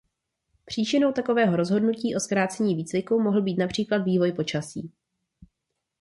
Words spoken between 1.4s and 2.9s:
rozhodnutí o zkrácení